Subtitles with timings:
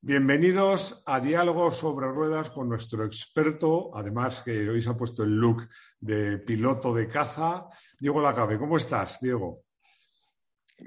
[0.00, 5.36] Bienvenidos a Diálogos sobre Ruedas con nuestro experto, además que hoy se ha puesto el
[5.36, 5.68] look
[5.98, 7.66] de piloto de caza,
[7.98, 8.56] Diego Lacabe.
[8.56, 9.64] ¿Cómo estás, Diego?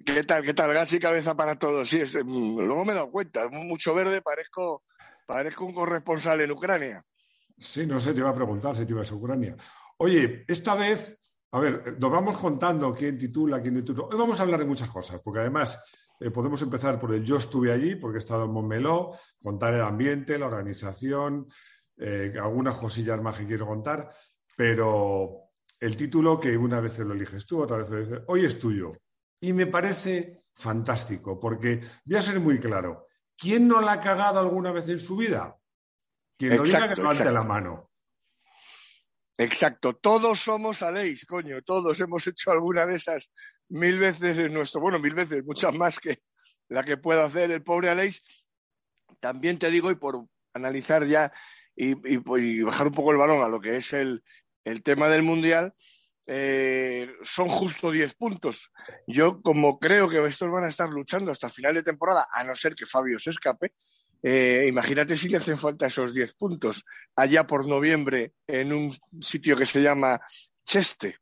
[0.06, 0.42] ¿Qué tal?
[0.42, 0.74] ¿Qué tal?
[0.74, 1.90] Gas y cabeza para todos.
[1.90, 4.84] Sí, mm, luego me he dado cuenta, mucho verde, parezco,
[5.28, 7.04] parezco un corresponsal en Ucrania.
[7.58, 9.58] Sí, no sé, te iba a preguntar si te ibas a Ucrania.
[9.98, 11.20] Oye, esta vez,
[11.52, 14.08] a ver, nos vamos contando quién titula, quién titula.
[14.10, 15.78] Hoy vamos a hablar de muchas cosas, porque además
[16.24, 19.82] eh, podemos empezar por el yo estuve allí, porque he estado en Montmeló, contar el
[19.82, 21.48] ambiente, la organización,
[21.98, 24.10] eh, algunas cosillas más que quiero contar,
[24.56, 28.58] pero el título que una vez lo eliges tú, otra vez lo dices, hoy es
[28.58, 28.94] tuyo.
[29.42, 33.08] Y me parece fantástico, porque voy a ser muy claro.
[33.38, 35.58] ¿Quién no la ha cagado alguna vez en su vida?
[36.38, 37.90] Quien lo diga que levante la mano.
[39.38, 43.32] Exacto, todos somos Aleix, coño, todos hemos hecho alguna de esas
[43.70, 46.20] mil veces en nuestro, bueno, mil veces, muchas más que
[46.70, 48.22] la que pueda hacer el pobre Aleix.
[49.20, 51.32] También te digo, y por analizar ya
[51.76, 54.24] y, bajar un poco el balón a lo que es el,
[54.84, 55.74] tema del Mundial,
[56.26, 58.72] eh, son justo 10 puntos.
[59.08, 62.56] Yo, como creo que estos van a estar luchando hasta final de temporada, a no
[62.56, 63.74] ser que Fabio se escape,
[64.22, 69.58] eh, imagínate si le hacen falta esos 10 puntos allá por noviembre en un sitio
[69.58, 70.20] que se llama
[70.64, 71.18] Cheste.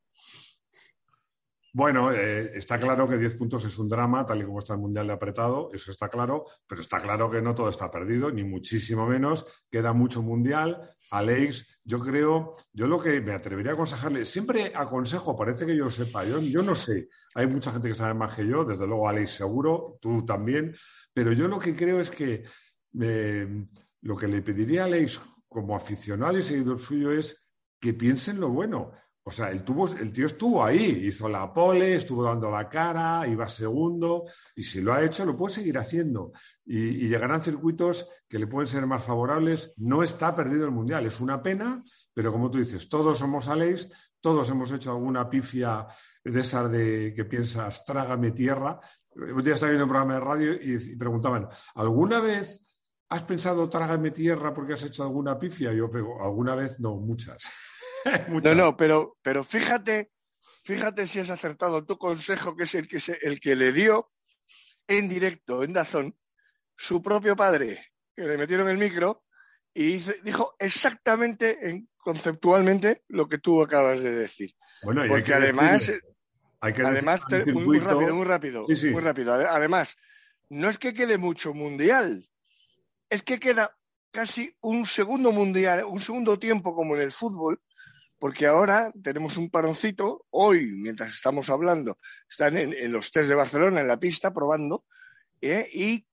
[1.74, 4.82] Bueno, eh, está claro que 10 puntos es un drama, tal y como está el
[4.82, 8.44] Mundial de apretado, eso está claro, pero está claro que no todo está perdido, ni
[8.44, 10.96] muchísimo menos, queda mucho Mundial.
[11.12, 15.90] Alex, yo creo, yo lo que me atrevería a aconsejarle, siempre aconsejo, parece que yo
[15.90, 19.32] sepa, yo, no sé, hay mucha gente que sabe más que yo, desde luego Alex
[19.32, 20.76] seguro, tú también,
[21.14, 22.44] pero yo lo que creo es que
[23.00, 23.66] eh,
[24.02, 27.48] lo que le pediría a Alex como aficionado y seguidor suyo es
[27.80, 28.92] que piensen lo bueno.
[29.24, 29.64] O sea, el,
[30.00, 34.82] el tío estuvo ahí, hizo la pole, estuvo dando la cara, iba segundo, y si
[34.82, 36.32] lo ha hecho, lo puede seguir haciendo.
[36.66, 39.74] Y, llegarán circuitos que le pueden ser más favorables.
[39.78, 41.84] No está perdido el Mundial, es una pena,
[42.14, 43.90] pero como tú dices, todos somos Alex,
[44.22, 45.86] todos hemos hecho alguna pifia
[46.24, 48.80] de esas de que piensas, trágame tierra.
[49.16, 52.60] Un día estaba viendo un programa de radio y, preguntaban, ¿alguna vez
[53.10, 55.74] has pensado trágame tierra porque has hecho alguna pifia?
[55.74, 57.44] Yo pego, alguna vez no, muchas.
[58.44, 60.12] no, no, pero, pero fíjate,
[60.64, 64.12] fíjate si has acertado tu consejo, que es el que, el que le dio
[64.88, 66.16] en directo, en Dazón,
[66.76, 69.24] su propio padre, que le metieron el micro
[69.74, 74.54] y dijo exactamente, conceptualmente, lo que tú acabas de decir.
[74.84, 75.92] Bueno, Porque además,
[76.60, 79.34] además muy, rápido, muy rápido, muy rápido.
[79.34, 79.96] Además,
[80.50, 82.28] no es que quede mucho mundial,
[83.10, 83.78] es que queda
[84.12, 87.62] casi un segundo mundial, un segundo tiempo como en el fútbol,
[88.22, 91.98] porque ahora tenemos un paroncito, hoy, mientras estamos hablando,
[92.30, 94.86] están en, los test de Barcelona, en la pista, probando,
[95.42, 95.68] ¿eh?
[95.74, 96.06] y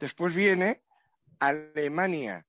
[0.00, 0.82] después viene
[1.38, 2.44] Alemania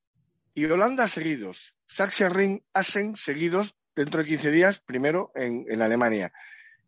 [0.55, 6.33] y Holanda seguidos, Sachsenring, Assen seguidos dentro de 15 días, primero en, en Alemania.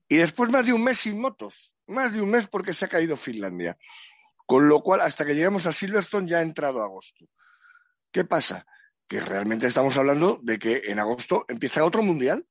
[0.08, 2.88] Y después más de un mes sin motos, más de un mes porque se ha
[2.88, 3.78] caído Finlandia.
[4.48, 7.28] Con lo cual, hasta que lleguemos a Silverstone ya ha entrado agosto.
[8.12, 8.66] ¿Qué pasa?
[9.08, 12.46] Que realmente estamos hablando de que en agosto empieza otro mundial.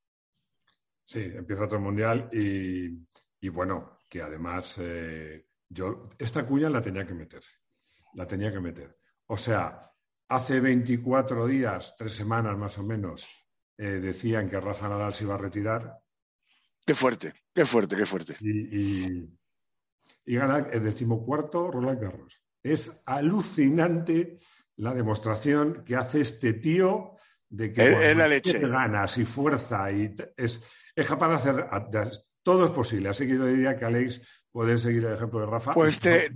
[1.04, 7.14] Sí, empieza otro mundial y, bueno, que además eh, yo esta cuña la tenía que
[7.14, 7.42] meter,
[8.14, 8.98] la tenía que meter.
[9.26, 9.80] O sea,
[10.28, 13.28] hace 24 días, tres semanas más o menos,
[13.76, 15.98] eh, decían que Rafa Nadal se iba a retirar.
[16.86, 18.36] Qué fuerte, qué fuerte, qué fuerte.
[18.40, 19.38] Y, y,
[20.24, 22.40] y gana el decimocuarto Roland Garros.
[22.62, 24.38] Es alucinante
[24.76, 27.16] la demostración que hace este tío
[27.48, 28.58] de que es la leche.
[28.58, 30.62] ganas y fuerza y es,
[30.94, 31.68] es capaz de hacer
[32.42, 33.08] todo es posible.
[33.08, 34.20] Así que yo diría que Alex
[34.52, 35.72] puede seguir el ejemplo de Rafa.
[35.72, 36.30] Pues te,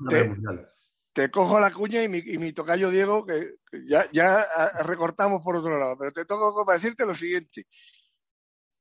[1.12, 4.44] te, cojo la cuña y mi, y mi tocayo Diego, que ya, ya
[4.84, 7.66] recortamos por otro lado, pero te toco para decirte lo siguiente.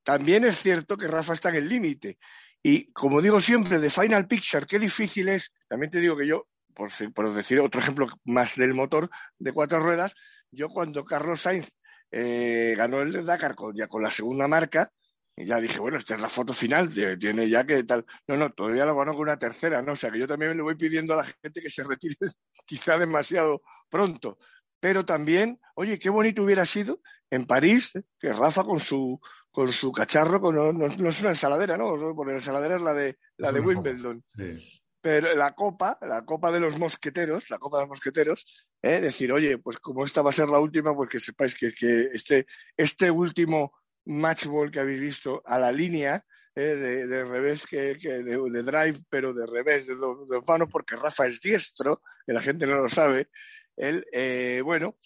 [0.04, 2.18] También es cierto que Rafa está en el límite.
[2.64, 6.48] Y como digo siempre, de Final Picture, qué difícil es, también te digo que yo
[6.78, 9.10] por, decir otro ejemplo más del motor
[9.40, 10.14] de cuatro ruedas,
[10.52, 11.70] yo cuando Carlos Sainz
[12.12, 14.92] eh, ganó el Dakar con, ya con la segunda marca,
[15.36, 18.06] Y ya dije, bueno, esta es la foto final, tiene ya que tal.
[18.28, 19.94] No, no, todavía lo van con una tercera, ¿no?
[19.94, 22.16] O sea, que yo también le voy pidiendo a la gente que se retire
[22.66, 24.38] quizá demasiado pronto.
[24.80, 29.20] Pero también, oye, qué bonito hubiera sido en París, que Rafa con su,
[29.52, 32.16] con su cacharro, con, no, no, es una ensaladera, ¿no?
[32.16, 34.24] Porque la ensaladera es la de, la de Wimbledon.
[35.36, 39.00] La copa, la copa de los mosqueteros, la copa de los mosqueteros, ¿eh?
[39.02, 42.10] decir, oye, pues como esta va a ser la última, pues que sepáis que, que
[42.14, 42.46] este,
[42.76, 43.74] este último
[44.06, 46.26] matchball que habéis visto a la línea,
[46.56, 46.76] ¿eh?
[46.76, 52.02] de, revés, que, de, drive, pero de revés, de dos manos, porque Rafa es diestro,
[52.26, 53.30] que la gente no lo sabe.
[53.76, 54.98] Él, eh, bueno,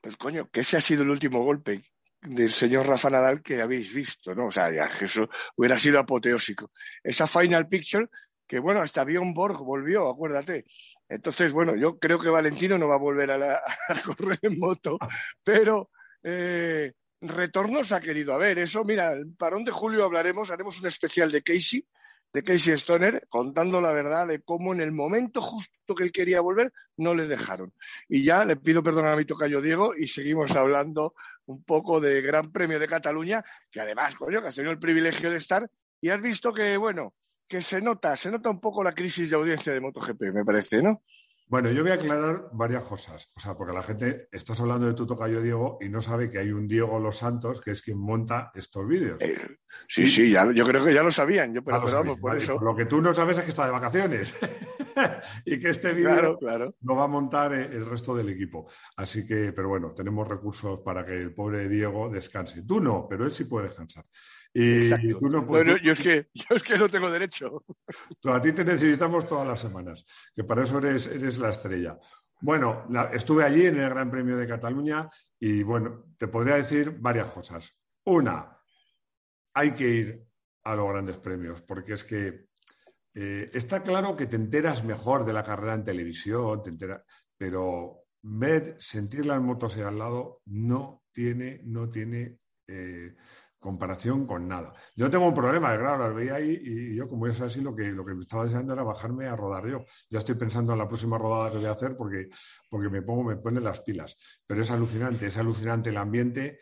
[0.00, 1.82] pues coño, que ese ha sido el último golpe
[2.22, 4.46] del señor Rafa Nadal que habéis visto, ¿no?
[4.46, 6.70] O sea, ya, eso hubiera sido apoteósico.
[7.02, 8.08] Esa final picture,
[8.50, 10.64] que bueno, hasta Bjorn Borg volvió, acuérdate.
[11.08, 13.62] Entonces, bueno, yo creo que Valentino no va a volver a,
[14.04, 14.98] correr en moto,
[15.44, 15.90] pero
[16.24, 18.58] eh, retornos ha querido haber.
[18.58, 21.86] Eso, mira, el parón de julio hablaremos, haremos un especial de Casey,
[22.32, 26.40] de Casey Stoner, contando la verdad de cómo en el momento justo que él quería
[26.40, 27.72] volver, no le dejaron.
[28.08, 31.14] Y ya le pido perdón a mi tocayo Diego y seguimos hablando
[31.46, 35.30] un poco de Gran Premio de Cataluña, que además, coño, que has tenido el privilegio
[35.30, 35.70] de estar
[36.00, 37.14] y has visto que, bueno,
[37.50, 40.80] que se nota, se nota un poco la crisis de audiencia de MotoGP, me parece,
[40.80, 41.02] ¿no?
[41.48, 43.28] Bueno, yo voy a aclarar varias cosas.
[43.34, 46.38] O sea, porque la gente, estás hablando de tu tocayo Diego y no sabe que
[46.38, 49.20] hay un Diego Los Santos que es quien monta estos vídeos.
[49.20, 49.36] Eh,
[49.88, 51.52] sí, sí, ya, yo creo que ya lo sabían.
[51.52, 51.82] Yo, pero,
[52.20, 52.56] por eso.
[52.60, 54.38] lo que tú no sabes es que está de vacaciones
[55.44, 58.70] y que este vídeo claro, lo va a montar el resto del equipo.
[58.96, 62.62] Así que, pero bueno, tenemos recursos para que el pobre Diego descanse.
[62.62, 64.04] Tú no, pero él sí puede descansar.
[64.52, 65.80] Y tú no puedes...
[65.82, 67.64] yo, es que, yo es que no tengo derecho.
[68.24, 70.04] a ti te necesitamos todas las semanas,
[70.34, 71.98] que para eso eres, eres la estrella.
[72.40, 75.08] Bueno, estuve allí en el Gran Premio de Cataluña
[75.38, 77.76] y bueno, te podría decir varias cosas.
[78.04, 78.58] Una,
[79.54, 80.26] hay que ir
[80.64, 82.46] a los grandes premios, porque es que
[83.14, 87.02] eh, está claro que te enteras mejor de la carrera en televisión, te enteras,
[87.36, 92.38] pero ver, sentir las motos ahí al lado no tiene, no tiene
[92.68, 93.14] eh,
[93.60, 94.72] comparación con nada.
[94.96, 97.84] Yo tengo un problema, claro, las veía ahí y yo, como ya sabes, lo que,
[97.84, 99.84] lo que me estaba deseando era bajarme a rodar yo.
[100.08, 102.30] Ya estoy pensando en la próxima rodada que voy a hacer porque,
[102.70, 104.16] porque me pongo, me ponen las pilas.
[104.46, 106.58] Pero es alucinante, es alucinante el ambiente.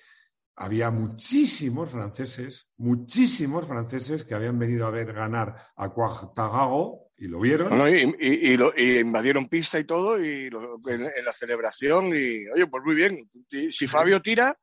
[0.56, 7.38] Había muchísimos franceses, muchísimos franceses que habían venido a ver ganar a Cuartagago y lo
[7.38, 7.72] vieron.
[8.18, 13.30] y, invadieron pista y todo, y en, en, la celebración, y oye, pues muy bien.
[13.70, 14.56] Si Fabio tira,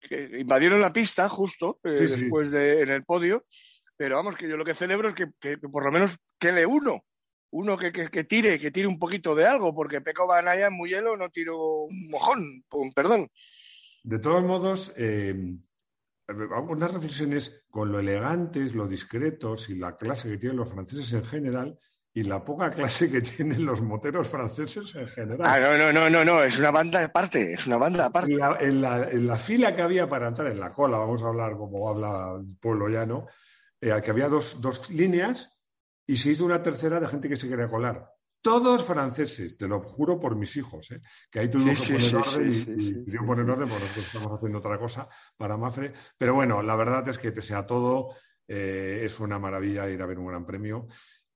[0.00, 3.44] que invadieron la pista justo eh, después de en el podio,
[3.96, 7.04] pero vamos, que yo lo que celebro es que, por lo menos quede uno,
[7.50, 7.90] uno que,
[8.24, 12.08] tire, que tire un poquito de algo, porque Peco Banaya en hielo no tiro un
[12.08, 12.64] mojón,
[12.94, 13.28] perdón.
[14.02, 15.34] De todos modos, eh,
[16.68, 21.24] unas reflexiones con lo elegantes, lo discretos y la clase que tienen los franceses en
[21.24, 21.78] general,
[22.12, 25.40] y la poca clase que tienen los moteros franceses en general.
[25.44, 28.32] Ah, no, no, no, no, no, es una banda aparte, es una banda aparte.
[28.60, 32.36] en, la, fila que había para entrar, en la cola, vamos a hablar como habla
[32.40, 33.28] el pueblo llano,
[33.80, 35.50] eh, que había dos, líneas
[36.06, 38.10] y se hizo una tercera de gente que se quería colar.
[38.42, 41.02] Todos franceses, te lo juro por mis hijos, ¿eh?
[41.30, 44.78] que ahí tuvimos que poner orden y, yo poner orden porque nosotros estamos haciendo otra
[44.78, 45.92] cosa para Mafre.
[46.16, 48.16] Pero bueno, la verdad es que pese a todo,
[48.48, 50.88] eh, es una maravilla ir a ver un gran premio.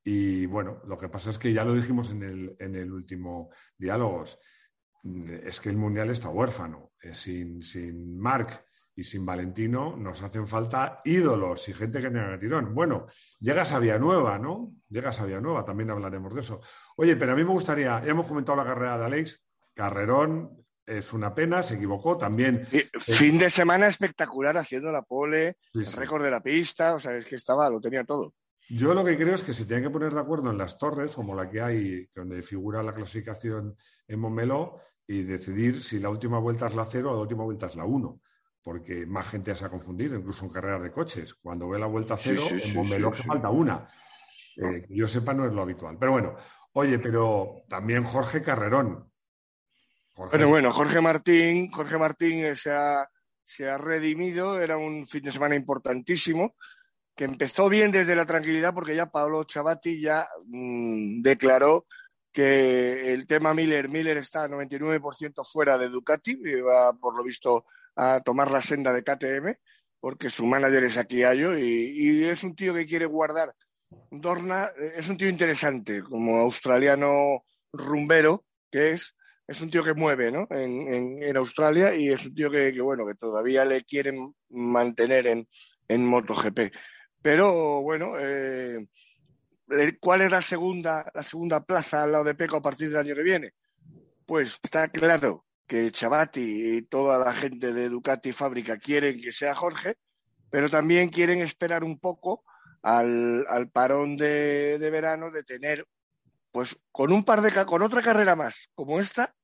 [0.05, 3.51] Y bueno, lo que pasa es que ya lo dijimos en el, en el último
[3.79, 4.39] diálogos,
[5.03, 6.93] mm, es que el Mundial está huérfano.
[7.03, 8.65] Eh, sin, sin Marc
[8.97, 12.75] y sin Valentino nos hacen falta ídolos y gente que tenga tirón.
[12.75, 13.07] Bueno,
[13.41, 14.75] llega Sabia Nueva, ¿no?
[14.89, 16.61] Llega Sabia Nueva, también hablaremos de eso.
[16.97, 19.43] Oye, pero a mí me gustaría, ya hemos comentado la carrera de Alex,
[19.75, 22.67] Carrerón, es una pena, se equivocó también.
[22.67, 27.25] fin de semana espectacular haciendo la pole, el récord de la pista, o sea, es
[27.25, 28.35] que estaba, lo tenía todo.
[28.69, 31.15] Yo lo que creo es que se tienen que poner de acuerdo en las torres,
[31.15, 33.77] como la que hay, donde figura la clasificación
[34.09, 37.67] en Montmeló, y decidir si la última vuelta es la cero o la última vuelta
[37.67, 38.21] es la uno.
[38.63, 41.35] Porque más gente se ha confundido, incluso en carreras de coches.
[41.35, 43.87] Cuando ve la vuelta cero, en Montmeló falta una.
[44.57, 45.99] Eh, que yo sepa, no es lo habitual.
[46.01, 46.35] Pero bueno,
[46.73, 49.11] oye, pero también Jorge Carrerón.
[50.31, 53.07] pero bueno, Jorge Martín, Jorge Martín se ha,
[53.43, 56.55] se ha redimido, era un fin de semana importantísimo
[57.15, 61.87] que empezó bien desde la tranquilidad porque ya Pablo Chavati ya mm, declaró
[62.33, 67.67] que el tema Miller, Miller está 99% fuera de Ducati y va por lo visto
[67.97, 69.55] a tomar la senda de KTM
[70.01, 73.55] porque su manager es Akiayo y, y es un tío que quiere guardar.
[74.11, 79.15] Dorna es un tío interesante como australiano rumbero que es,
[79.47, 80.49] es un tío que mueve ¿no?
[80.51, 85.29] en, en, Australia y es un tío que, que, bueno, que todavía le quieren mantener
[85.29, 85.49] en,
[85.89, 86.73] en MotoGP.
[87.25, 88.87] Pero bueno, eh,
[89.99, 93.15] ¿cuál es la segunda, la segunda plaza al lado de Peco a partir del año
[93.15, 93.55] que viene?
[94.27, 99.55] Pues está claro que Chavati y toda la gente de Ducati Fábrica quieren que sea
[99.55, 99.97] Jorge,
[100.51, 102.45] pero también quieren esperar un poco
[102.83, 105.87] al, parón de, verano de tener,
[106.53, 109.35] pues con un par de con otra carrera más como esta,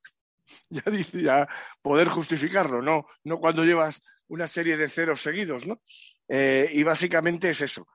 [0.69, 1.47] ya dice, ya
[1.81, 5.81] poder justificarlo, no, no cuando llevas una serie de ceros seguidos, ¿no?
[6.33, 7.89] Eh, y básicamente es eso.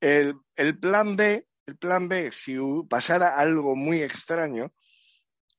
[0.00, 2.56] El, el, plan B, el plan B, si
[2.90, 4.72] pasara algo muy extraño,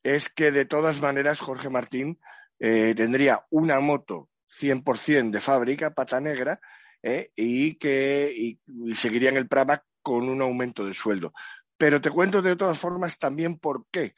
[0.03, 2.19] es que de todas maneras Jorge Martín
[2.59, 4.29] eh, tendría una moto
[4.59, 6.59] 100% de fábrica, pata negra,
[7.01, 8.59] eh, y que y,
[8.93, 11.31] seguiría en el Pramac con un aumento de sueldo.
[11.77, 14.15] Pero te cuento de todas formas también por qué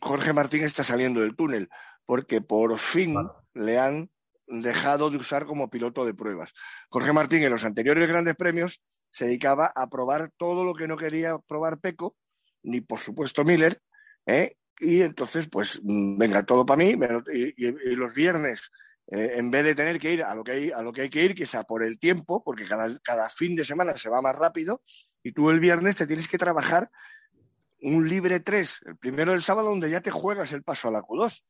[0.00, 1.68] Jorge Martín está saliendo del túnel,
[2.06, 3.16] porque por fin
[3.54, 4.08] le han
[4.50, 6.52] dejado de usar como piloto de pruebas.
[6.88, 10.96] Jorge Martín en los anteriores grandes premios se dedicaba a probar todo lo que no
[10.96, 12.16] quería probar Peco,
[12.62, 13.78] ni por supuesto Miller,
[14.26, 14.56] ¿eh?
[14.80, 16.96] y entonces, pues, mm, venga, todo para mí,
[17.32, 18.70] y, los viernes,
[19.08, 21.10] eh, en vez de tener que ir a lo que hay, a lo que hay
[21.10, 24.36] que ir, sea por el tiempo, porque cada, cada fin de semana se va más
[24.36, 24.82] rápido,
[25.22, 26.90] y tú el viernes te tienes que trabajar
[27.82, 31.02] un libre 3, el primero del sábado, donde ya te juegas el paso a la
[31.02, 31.42] Q2.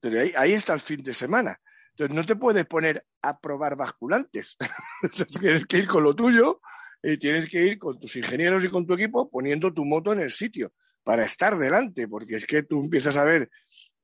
[0.00, 1.58] Entonces, ahí, ahí está el fin de semana.
[1.98, 4.56] Entonces no te puedes poner a probar basculantes.
[5.40, 6.60] tienes que ir con lo tuyo
[7.02, 10.20] y tienes que ir con tus ingenieros y con tu equipo poniendo tu moto en
[10.20, 13.50] el sitio para estar delante, porque es que tú empiezas a ver,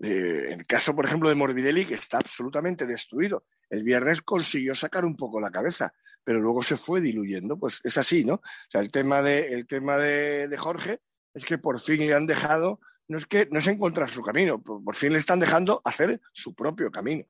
[0.02, 3.44] eh, el caso, por ejemplo, de Morbidelli, que está absolutamente destruido.
[3.70, 5.92] El viernes consiguió sacar un poco la cabeza,
[6.24, 7.58] pero luego se fue diluyendo.
[7.58, 8.34] Pues es así, ¿no?
[8.34, 11.00] O sea, el tema de, el tema de, Jorge
[11.32, 14.62] es que por fin le han dejado, no es que no se encuentra su camino,
[14.62, 17.24] por, fin le están dejando hacer su propio camino.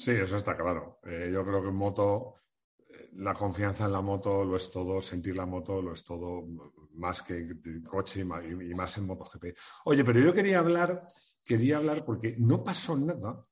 [0.00, 0.98] Sí, eso está claro.
[1.04, 2.36] Eh, yo creo que en moto
[3.16, 6.46] la confianza en la moto lo es todo, sentir la moto lo es todo,
[6.94, 7.46] más que
[7.84, 9.44] coche y más en MotoGP.
[9.84, 10.98] Oye, pero yo quería hablar,
[11.44, 13.44] quería hablar porque no pasó nada,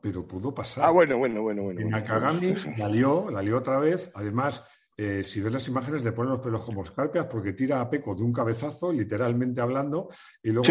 [0.00, 0.84] pero pudo pasar.
[0.84, 1.80] Ah, bueno, bueno, bueno, bueno.
[1.88, 4.08] Nakagami la lió, la lió otra vez.
[4.14, 4.62] Además,
[4.96, 8.14] eh, si ves las imágenes, le ponen los pelos como escarpias porque tira a Peco
[8.14, 10.10] de un cabezazo, literalmente hablando,
[10.42, 10.68] y luego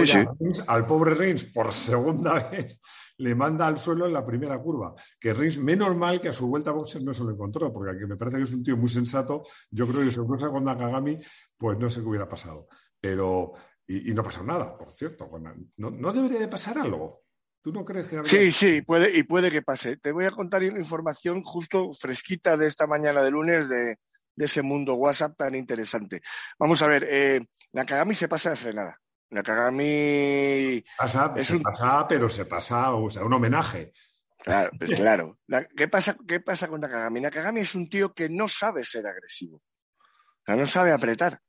[0.68, 2.80] al pobre Rins, por segunda vez,
[3.18, 4.94] le manda al suelo en la primera curva.
[5.20, 7.96] Que Rins, menos mal que a su vuelta a boxer no se lo encontró, porque
[7.96, 9.44] aquí me parece que es un tío muy sensato.
[9.72, 11.18] Yo creo que si cruza con Nakagami,
[11.58, 12.68] pues no sé qué hubiera pasado.
[13.00, 13.54] Pero,
[13.88, 15.30] y, no pasó nada, por cierto.
[15.78, 17.24] no, debería de pasar algo.
[17.62, 19.98] ¿Tú no crees que Sí, sí, puede, y puede que pase.
[19.98, 23.98] Te voy a contar una información justo fresquita de esta mañana de lunes de,
[24.38, 26.22] ese mundo WhatsApp tan interesante.
[26.60, 27.42] Vamos a ver, eh,
[27.74, 29.00] Nakagami se pasa de frenada.
[29.30, 30.84] Nakagami.
[30.98, 33.94] Pasa, se pasa, pero se pasa, o sea, un homenaje.
[34.38, 35.40] Claro, pues claro.
[35.76, 37.22] ¿qué, pasa, ¿Qué pasa con Nakagami?
[37.22, 39.58] Nakagami es un tío que no sabe ser agresivo.
[39.58, 41.42] O sea, no sabe apretar.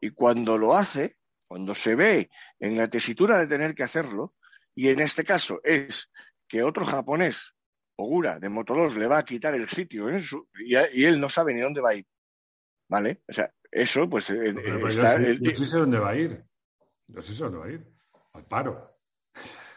[0.00, 4.34] Y cuando lo hace, cuando se ve en la tesitura de tener que hacerlo,
[4.74, 6.10] y en este caso es
[6.48, 7.54] que otro japonés,
[7.96, 11.54] Ogura, de Moto 2, le va a quitar el sitio y, y, él no sabe
[11.54, 12.06] ni dónde va a ir.
[12.88, 13.22] ¿Vale?
[13.28, 14.28] O sea, eso, pues.
[14.30, 14.54] Eh,
[14.88, 16.44] está, yo, sé dónde va a ir.
[17.08, 17.86] No sé eso no va a ir.
[18.32, 18.98] Al paro.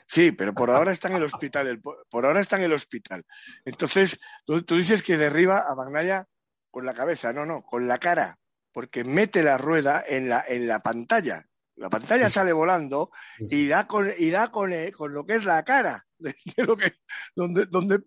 [0.08, 1.82] Sí, pero por ahora está en el hospital.
[1.82, 3.24] por ahora está en el hospital.
[3.66, 6.28] Entonces, tú, dices que derriba a Magnaya
[6.72, 7.34] con la cabeza.
[7.34, 8.38] No, no, con la cara.
[8.72, 11.46] Porque mete la rueda en la, en la pantalla.
[11.76, 15.44] La pantalla sale volando y da con, y da con, eh, con lo que es
[15.44, 16.06] la cara.
[16.58, 16.78] lo
[17.36, 18.00] donde, donde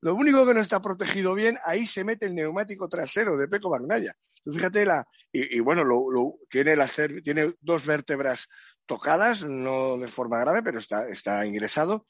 [0.00, 3.68] lo único que no está protegido bien, ahí se mete el neumático trasero de Peco
[3.68, 6.76] Magnaya fíjate, la, y, bueno, lo, tiene,
[7.22, 8.48] tiene dos vértebras
[8.86, 12.04] tocadas, no de forma grave, pero está, está ingresado.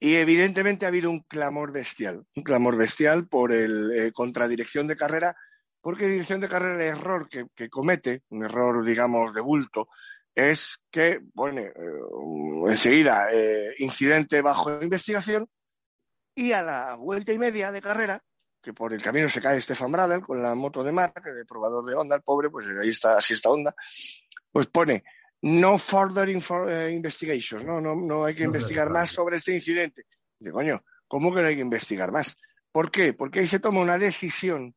[0.00, 4.96] Y evidentemente ha habido un clamor bestial, un clamor bestial por el eh, contradirección de
[4.96, 5.36] carrera,
[5.80, 9.88] porque dirección de carrera el error que, comete, un error, digamos, de bulto,
[10.34, 11.72] es que, bueno, eh,
[12.68, 15.48] enseguida, eh, incidente bajo investigación,
[16.34, 18.22] y a la vuelta y media de carrera,
[18.64, 21.84] que por el camino se cae Stefan Bradel con la moto de marca, de probador
[21.84, 23.74] de Honda, el pobre, pues ahí está, así está Honda,
[24.50, 25.04] pues pone
[25.42, 30.06] no further eh, investigations, no, no, no hay que investigar más sobre este incidente.
[30.38, 32.38] Dice, coño, ¿cómo que no hay que investigar más?
[32.72, 33.12] ¿Por qué?
[33.12, 34.74] Porque ahí se toma una decisión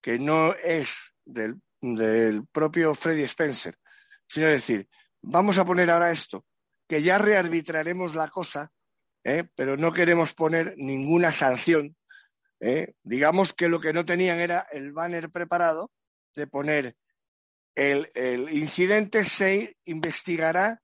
[0.00, 3.76] que no es del, del propio Freddy Spencer,
[4.28, 4.88] sino decir,
[5.20, 6.44] vamos a poner ahora esto,
[6.86, 8.70] que ya rearbitraremos la cosa,
[9.24, 9.48] ¿eh?
[9.56, 11.96] pero no queremos poner ninguna sanción
[12.60, 12.94] ¿eh?
[13.02, 15.90] Digamos que lo que no tenían era el banner preparado
[16.34, 16.96] de poner
[17.74, 20.82] el, incidente se investigará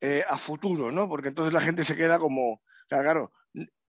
[0.00, 1.08] eh, a futuro, ¿no?
[1.08, 3.32] Porque entonces la gente se queda como, claro,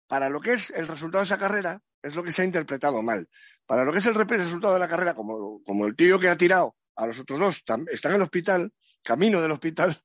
[0.07, 3.01] para lo que es el resultado de esa carrera, es lo que se ha interpretado
[3.03, 3.29] mal.
[3.65, 6.38] Para lo que es el resultado de la carrera, como, como el tío que ha
[6.38, 10.01] tirado a los otros dos está en el hospital, camino del hospital,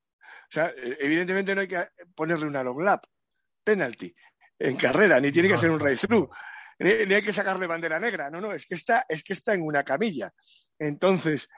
[0.48, 3.04] o sea, e, evidentemente no hay que ponerle una long lap,
[3.64, 4.14] penalty,
[4.58, 6.30] en carrera, ni tiene que hacer un race through,
[6.78, 9.62] ni, hay que sacarle bandera negra, no, no, es que está, es que está en
[9.62, 10.32] una camilla.
[10.78, 11.48] Entonces,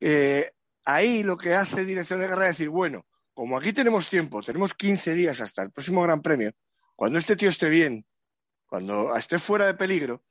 [0.00, 0.52] eh,
[0.84, 4.74] ahí lo que hace dirección de carrera es decir, bueno, como aquí tenemos tiempo, tenemos
[4.74, 6.52] 15 días hasta el próximo Gran Premio,
[6.94, 8.06] cuando este tío esté bien,
[8.66, 10.24] cuando esté fuera de peligro,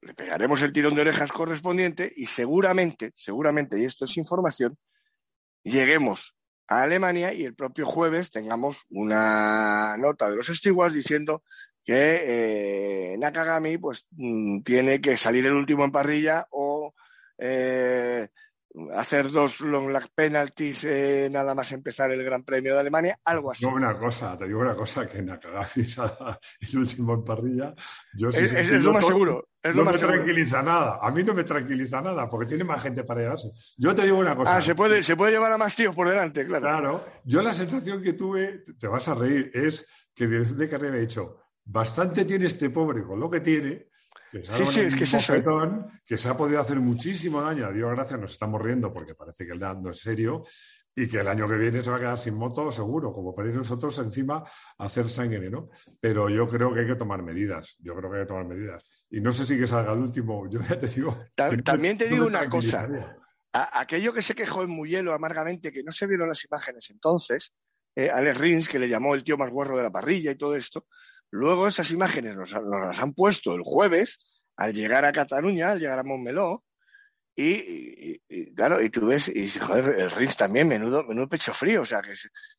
[0.00, 4.76] le pegaremos el tirón de orejas correspondiente y seguramente, seguramente, y esto es información,
[5.62, 6.36] lleguemos
[6.68, 11.42] a Alemania y el propio jueves tengamos una nota de los stewards diciendo
[11.84, 16.94] que eh, Nakagami pues mm, tiene que salir el último en parrilla o
[17.36, 18.28] eh,
[18.92, 23.52] hacer dos long lag penalties eh, nada más empezar el Gran Premio de Alemania, algo
[23.52, 23.60] así.
[23.60, 25.86] Te digo una cosa, te digo una cosa, que Nakagami
[26.72, 27.74] el último en parrilla.
[28.14, 29.48] Yo es, lo más seguro.
[29.62, 30.98] no me tranquiliza nada.
[31.00, 33.50] A mí no me tranquiliza nada, porque tiene más gente para llevarse.
[33.76, 34.56] Yo te digo una cosa.
[34.56, 36.62] Ah, se puede, se puede llevar a más tíos por delante, claro.
[36.62, 37.04] Claro.
[37.24, 41.00] Yo la sensación que tuve, te vas a reír, es que desde de carrera he
[41.00, 43.88] dicho, bastante tiene este pobre con lo que tiene,
[44.30, 45.34] que sí, sí, es que es eso.
[45.36, 45.44] ¿eh?
[46.04, 47.66] Que se ha podido hacer muchísimo daño.
[47.66, 50.44] A Dios gracias, nos estamos riendo porque parece que el daño es serio
[50.96, 53.48] y que el año que viene se va a quedar sin moto seguro, como para
[53.48, 54.44] ir nosotros encima
[54.78, 55.66] a hacer sangre, ¿no?
[56.00, 57.76] Pero yo creo que hay que tomar medidas.
[57.78, 58.84] Yo creo que hay que tomar medidas.
[59.10, 60.48] Y no sé si que salga el último.
[60.50, 61.16] Yo ya te digo.
[61.64, 62.88] También te digo una cosa.
[63.52, 67.54] aquello que se quejó en Muyelo amargamente, que no se vieron las imágenes entonces,
[67.94, 70.56] eh, Alex Rins, que le llamó el tío más guarro de la parrilla y todo
[70.56, 70.86] esto,
[71.34, 74.20] Luego esas imágenes nos, las han puesto el jueves
[74.56, 76.62] al llegar a Cataluña, al llegar a Montmeló,
[77.34, 78.20] y,
[78.54, 82.00] claro, y tú ves, y joder, el Rins también, menudo, menudo pecho frío, o sea,
[82.02, 82.12] que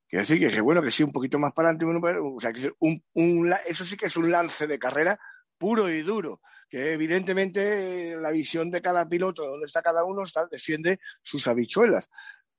[0.10, 1.86] quiero decir que, bueno, que sí, un poquito más para adelante,
[2.22, 5.18] o sea, que un, eso sí que es un lance de carrera
[5.58, 10.48] puro y duro, que evidentemente la visión de cada piloto, donde está cada uno, está,
[10.48, 12.10] defiende sus habichuelas,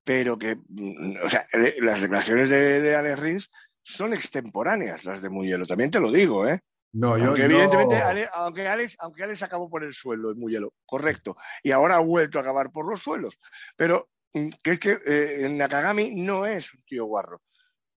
[0.03, 3.51] pero que, mm, o sea, eh, las declaraciones de, de Alex Rins
[3.87, 6.61] son extemporáneas las de Muyelo, también te lo digo, ¿eh?
[6.93, 8.03] No, yo, aunque evidentemente,
[8.35, 12.39] aunque, Alex, aunque Alex acabó por el suelo en Muyelo, correcto, y ahora ha vuelto
[12.39, 13.39] a acabar por los suelos,
[13.77, 17.43] pero mm, que es que eh, Nakagami no es un tío guarro.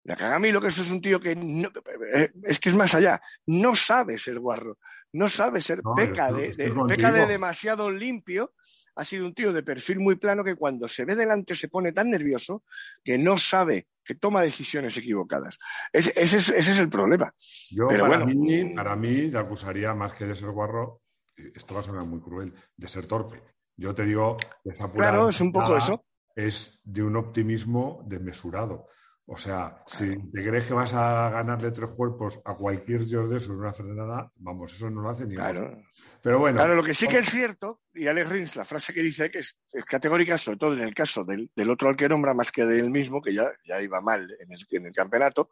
[0.04, 3.74] Nakagami lo que es es un tío que eh, es que es más allá, no
[3.74, 4.80] sabe ser guarro,
[5.14, 6.54] no sabe ser peca, de,
[6.88, 8.54] peca de demasiado limpio
[8.98, 11.92] ha sido un tío de perfil muy plano que cuando se ve delante se pone
[11.92, 12.64] tan nervioso
[13.04, 15.60] que no sabe, que toma decisiones equivocadas.
[15.94, 17.32] Ese, es, el problema.
[17.70, 21.02] Yo, para, mí, para mí, te acusaría más que de ser guarro,
[21.36, 23.44] esto va a sonar muy cruel, de ser torpe.
[23.76, 26.04] Yo te digo, esa Claro, es un poco eso.
[26.36, 28.88] Es de un optimismo desmesurado.
[29.30, 33.36] O sea, si te crees que vas a ganarle tres cuerpos a cualquier Dios de
[33.36, 35.84] esos en una frenada, vamos, eso no lo hace ni Claro.
[36.22, 36.58] Pero bueno.
[36.58, 39.40] Claro, lo que sí que es cierto, y Alex Rins, la frase que dice que
[39.40, 42.90] es, categórica, sobre todo en el caso del, otro al que nombra, más que del
[42.90, 45.50] mismo, que ya, ya iba mal en el, en el campeonato,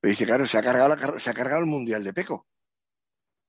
[0.00, 2.48] pero dice, claro, se ha cargado, se ha cargado el Mundial de Peco.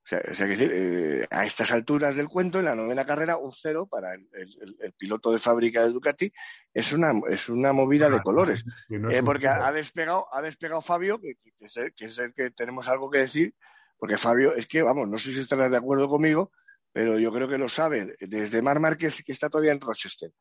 [0.09, 3.51] O sea, que decir, eh, a estas alturas del cuento, en la novena carrera, un
[3.51, 6.31] cero para el, piloto de fábrica de Ducati
[6.73, 8.63] es una, es una movida de colores.
[9.11, 13.53] Eh, porque ha, despegado, ha despegado Fabio, que, es el, que tenemos algo que decir,
[13.97, 16.51] porque Fabio, es que, vamos, no sé si estarás de acuerdo conmigo,
[16.93, 20.31] pero yo creo que lo saben, desde Mar Márquez, que está todavía en Rochester,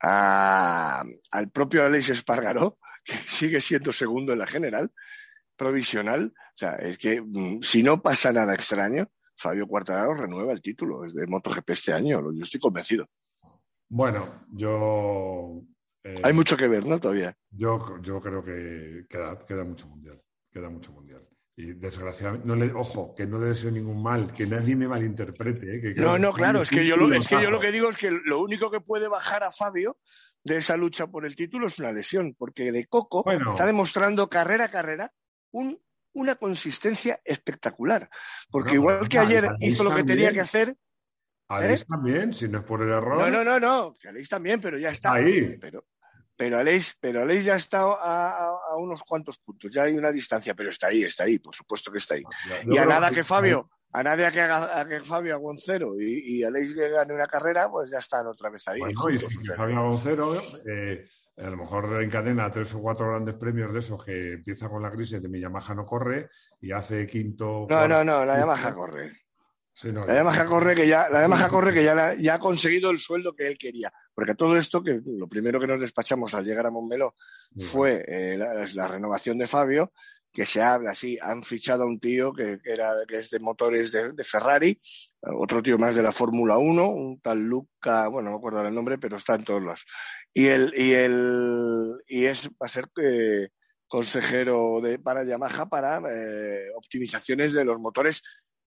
[0.00, 4.92] al propio Alex Espargaró, que sigue siendo segundo en la general,
[5.56, 6.32] provisional.
[6.56, 11.02] O sea, es que mm, si no pasa nada extraño, Fabio Quartararo renueva el título
[11.02, 12.32] de MotoGP este año.
[12.32, 13.06] Yo estoy convencido.
[13.90, 15.60] Bueno, yo.
[16.02, 16.98] Eh, Hay mucho que ver, ¿no?
[16.98, 17.36] Todavía.
[17.50, 20.18] Yo, yo creo que queda, queda mucho mundial.
[20.50, 21.28] Queda mucho mundial.
[21.58, 25.90] Y desgraciadamente, no le, ojo, que no le deseo ningún mal, que nadie me malinterprete.
[25.90, 25.94] ¿eh?
[25.96, 28.10] no, no, claro, es que, yo lo, es que yo lo que digo es que
[28.10, 29.98] lo único que puede bajar a Fabio
[30.44, 34.66] de esa lucha por el título es una lesión, porque de Coco está demostrando carrera
[34.66, 35.12] a carrera
[36.16, 38.08] una consistencia espectacular.
[38.50, 40.74] Porque igual que ayer hizo lo que tenía que hacer.
[41.48, 41.86] Aleix ¿eh?
[41.88, 43.18] también, si no es por el error.
[43.18, 45.12] No, no, no, no, que Aleix también, pero ya está.
[45.12, 45.56] Ahí.
[45.60, 45.84] Pero,
[46.34, 50.54] pero Aleix, pero Aleix ya está a, a, unos cuantos puntos, ya hay una distancia,
[50.54, 52.24] pero está ahí, está ahí, por supuesto que está ahí.
[52.66, 56.38] y a nada que Fabio, a nadie que haga que Fabio haga un cero y,
[56.38, 58.80] y Aleix gane una carrera, pues ya están otra vez ahí.
[58.80, 63.08] Bueno, y si Fabio haga un cero, eh, a lo mejor encadena tres o cuatro
[63.08, 66.72] grandes premios de esos que empieza con la crisis de mi Yamaha no corre y
[66.72, 67.66] hace quinto.
[67.68, 69.12] No, no, no, la Yamaha corre.
[69.82, 73.34] la Yamaha corre que ya, la Yamaha corre que ya, ya ha conseguido el sueldo
[73.34, 73.92] que él quería.
[74.14, 77.14] Porque todo esto, que lo primero que nos despachamos al llegar a Montmeló
[77.70, 79.92] fue eh, la, renovación de Fabio,
[80.36, 83.90] que se habla, sí, han fichado a un tío que, era, que es de motores
[83.90, 84.78] de, Ferrari,
[85.22, 88.74] otro tío más de la Fórmula 1, un tal Luca, bueno, no me acuerdo el
[88.74, 89.86] nombre, pero está en todos los.
[90.34, 93.48] Y el, y el, y es, va a ser eh,
[93.86, 98.22] consejero para Yamaha para eh, optimizaciones de los motores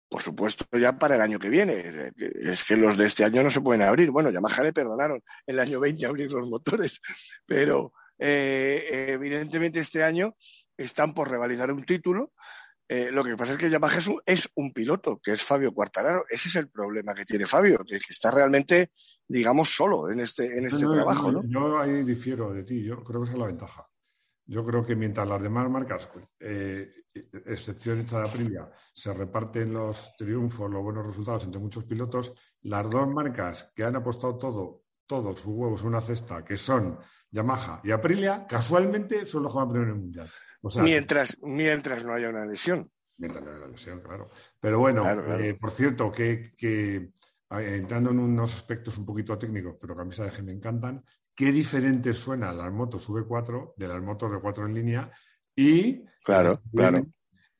[0.08, 2.10] por supuesto, ya para el año que viene.
[2.16, 4.10] Es que los de este año no se pueden abrir.
[4.10, 7.00] Bueno, Yamaha le perdonaron el año 20 abrir los motores,
[7.46, 10.34] pero eh, evidentemente este año
[10.84, 12.32] están por revalizar un título.
[12.88, 16.24] Eh, lo que pasa es que Yamaha es un, piloto, que es Fabio Quartararo.
[16.28, 18.90] Ese es el problema que tiene Fabio, que, está realmente,
[19.28, 21.30] digamos, solo en este, en este trabajo.
[21.30, 21.42] ¿no?
[21.44, 23.86] Yo ahí difiero de ti, yo creo que esa es la ventaja.
[24.44, 26.08] Yo creo que mientras las demás marcas,
[26.40, 27.04] eh,
[27.46, 32.90] excepción esta de Aprilia, se reparten los triunfos, los buenos resultados entre muchos pilotos, las
[32.90, 36.98] dos marcas que han apostado todo, todos sus huevos en una cesta, que son
[37.30, 40.30] Yamaha y Aprilia, casualmente son los que van tener en el mundial
[40.82, 42.90] mientras, mientras no haya una lesión.
[43.18, 44.26] Mientras no haya una lesión, claro.
[44.60, 47.10] Pero bueno, eh, por cierto, que, eh,
[47.50, 51.52] entrando en unos aspectos un poquito técnicos, pero que a mí sabes me encantan, qué
[51.52, 55.10] diferentes suenan las motos V4 de las motos de 4 en línea
[55.54, 57.06] y claro, claro.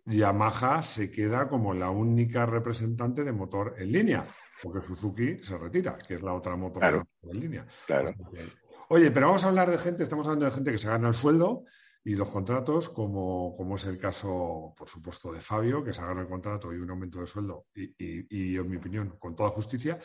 [0.04, 4.26] Yamaha se queda como la única representante de motor en línea,
[4.62, 7.66] porque Suzuki se retira, que es la otra moto en línea.
[7.86, 8.14] Claro.
[8.88, 11.14] Oye, pero vamos a hablar de gente, estamos hablando de gente que se gana el
[11.14, 11.64] sueldo,
[12.02, 16.22] y los contratos, como, como, es el caso, por supuesto, de Fabio, que se agarra
[16.22, 19.98] el contrato y un aumento de sueldo, y, en mi opinión, con toda justicia,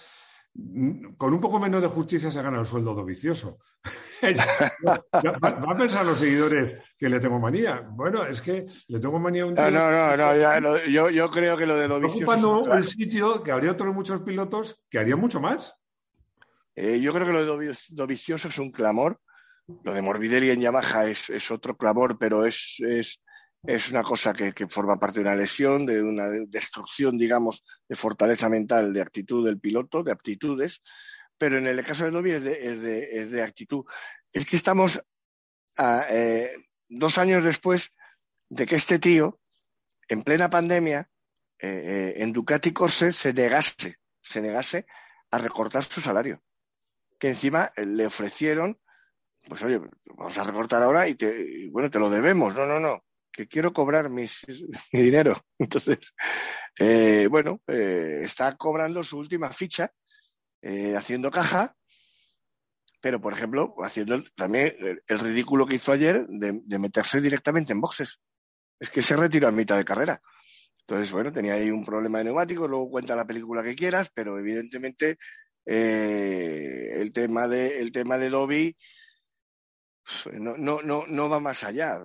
[1.18, 3.60] con un poco menos de justicia se gana el sueldo do vicioso.
[4.24, 7.86] va a pensar los seguidores que le tengo manía.
[7.92, 9.72] Bueno, es que le tengo manía a un tío.
[9.72, 12.24] No, no, no, yo, yo, creo que lo de do vicioso.
[12.24, 15.76] ocupando el sitio que habría otros muchos pilotos que harían mucho más.
[16.74, 19.20] Eh, yo creo que lo de do vicioso es un clamor
[19.68, 25.00] lo de Morbidelli en Yamaha es, otro clamor, pero es, es, una cosa que, forma
[25.00, 30.04] parte de una lesión, de una destrucción, digamos, de fortaleza mental, de actitud del piloto,
[30.04, 30.82] de aptitudes.
[31.38, 33.86] Pero en el caso de Dobby es de, actitud.
[34.32, 35.02] Es que estamos
[36.10, 36.56] eh,
[36.88, 37.92] dos años después
[38.50, 39.40] de que este tío,
[40.08, 41.10] en plena pandemia,
[41.60, 44.86] eh, eh, en Ducati Corse se negase, se negase
[45.32, 46.44] a recortar su salario.
[47.20, 48.80] Que encima le ofrecieron
[49.48, 49.80] pues oye,
[50.18, 52.56] vamos a recortar ahora y, te, bueno, te lo debemos.
[52.56, 53.04] No, no, no,
[53.36, 54.28] que quiero cobrar mi
[54.92, 55.46] dinero.
[55.60, 56.00] Entonces,
[56.80, 59.92] eh, bueno, eh, está cobrando su última ficha,
[60.62, 61.76] eh, haciendo caja,
[63.02, 64.76] pero por ejemplo, haciendo también
[65.08, 68.20] el, ridículo que hizo ayer de, meterse directamente en boxes.
[68.80, 70.22] Es que se retiró a mitad de carrera.
[70.80, 74.40] Entonces, bueno, tenía ahí un problema de neumático, luego cuenta la película que quieras, pero
[74.40, 75.18] evidentemente
[75.66, 78.76] el tema de el tema de Dobby
[80.34, 82.00] no, no, no, no va más allá.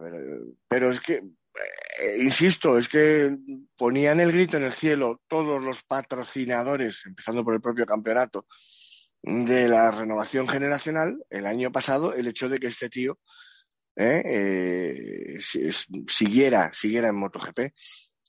[0.69, 3.37] Pero es que, eh, insisto, es que
[3.77, 8.47] ponían el grito en el cielo todos los patrocinadores, empezando por el propio campeonato,
[9.23, 13.19] de la renovación generacional el año pasado, el hecho de que este tío
[13.97, 15.39] eh, eh,
[16.09, 17.75] siguiera, siguiera en MotoGP.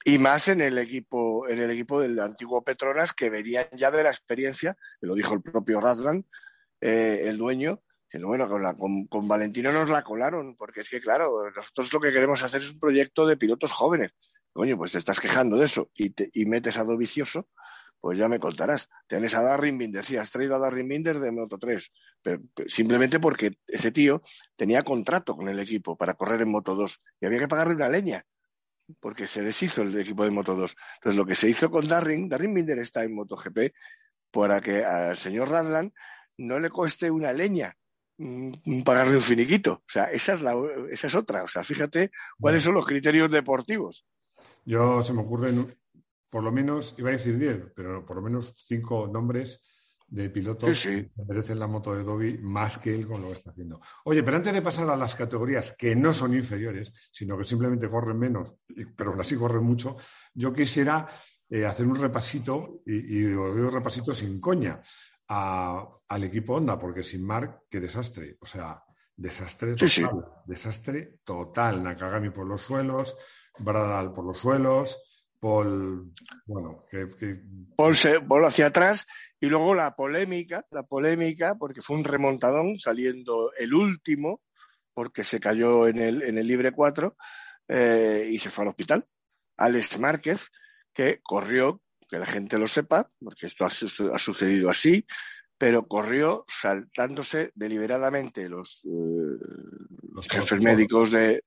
[0.04, 4.04] Y más en el equipo, en el equipo del antiguo Petronas, que verían ya de
[4.04, 6.26] la experiencia, lo dijo el propio Radland,
[6.82, 7.84] el dueño,
[8.20, 12.44] bueno, con, con, Valentino nos la colaron, porque es que, claro, nosotros lo que queremos
[12.44, 14.12] hacer es un proyecto de pilotos jóvenes.
[14.52, 17.48] Coño, pues te estás quejando de eso y, te, y metes a Dovicioso,
[18.02, 18.90] pues ya me contarás.
[19.08, 21.90] Tienes a Darrin Binder, sí, has traído a Darrin Binder de Moto 3,
[22.22, 24.22] pero, simplemente porque ese tío
[24.58, 27.88] tenía contrato con el equipo para correr en Moto 2 y había que pagarle una
[27.88, 28.26] leña,
[29.00, 30.76] porque se deshizo el equipo de Moto 2.
[30.96, 33.74] Entonces, lo que se hizo con Darrin, Darrin Binder está en MotoGP
[34.32, 35.94] para que al señor Radland
[36.38, 37.78] no le cueste una leña
[38.84, 39.74] pagarle un finiquito.
[39.74, 40.56] O sea, esa es, la,
[40.90, 41.44] esa es otra.
[41.44, 44.06] O sea, fíjate cuáles son los criterios deportivos.
[44.66, 45.76] Yo se me ocurren,
[46.30, 49.62] por lo menos, iba a decir 10, pero por lo menos cinco nombres
[50.12, 53.52] de pilotos que merecen la moto de Dobby más que él con lo que está
[53.52, 53.80] haciendo.
[54.04, 57.88] Oye, pero antes de pasar a las categorías que no son inferiores, sino que simplemente
[57.88, 58.58] corren menos,
[58.96, 59.96] pero aún así corren mucho,
[60.34, 61.08] yo quisiera
[61.50, 64.82] eh, hacer un repasito, y, y un repasito sin coña,
[65.32, 68.38] al equipo Honda, porque sin Mark, qué desastre.
[68.42, 68.84] O sea,
[69.16, 70.26] desastre total.
[70.46, 71.84] Desastre total.
[71.84, 73.16] Nakagami por los suelos,
[73.60, 74.98] Bradal por los suelos,
[75.40, 76.14] Paul,
[76.46, 77.08] bueno, que,
[77.76, 79.08] Paul, se, voló hacia atrás
[79.40, 84.42] y luego la polémica, la polémica, porque fue un remontadón saliendo el último,
[84.94, 87.16] porque se cayó en el, en el libre 4
[87.70, 89.08] eh, y se fue al hospital.
[89.58, 90.42] Alex Márquez,
[90.94, 91.82] que corrió
[92.12, 95.06] que la gente lo sepa, porque esto ha, sucedido así,
[95.58, 101.46] pero corrió saltándose deliberadamente los, eh, jefes médicos de,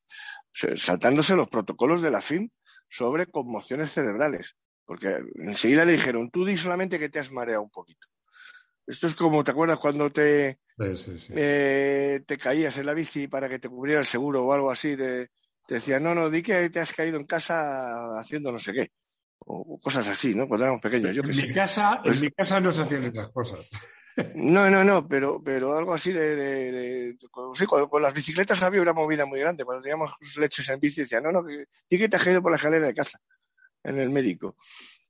[0.77, 2.49] saltándose los protocolos de la FIM
[2.89, 4.57] sobre conmociones cerebrales.
[4.87, 8.07] Porque enseguida le dijeron, tú di solamente que te has mareado un poquito.
[8.87, 10.61] Esto es como, ¿te acuerdas cuando te,
[11.31, 14.97] eh, te caías en la bici para que te cubriera el seguro o algo así?
[14.97, 15.29] te
[15.67, 18.91] decían, no, no, di que te has caído en casa haciendo no sé qué.
[19.47, 20.49] O, cosas así, ¿no?
[20.49, 21.15] Cuando éramos pequeños.
[21.15, 23.69] Yo en, mi casa, en pues mi casa no se hacían estas cosas.
[24.37, 27.19] No, no, no, pero, pero algo así de, de,
[27.55, 29.65] sí, con, las bicicletas había una movida muy grande.
[29.65, 32.57] Cuando teníamos leches en bici, decían, no, no, di que te has caído por la
[32.57, 33.21] escalera de casa
[33.83, 34.57] en el médico.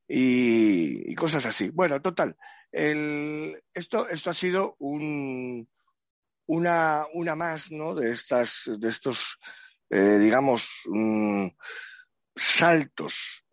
[0.09, 1.69] Y, cosas así.
[1.69, 2.35] Bueno, total.
[2.73, 5.69] El, esto, esto ha sido un,
[6.47, 7.95] una, una más, ¿no?
[7.95, 9.39] De estas, de estos,
[9.91, 11.49] eh, digamos, mm,
[12.35, 13.44] saltos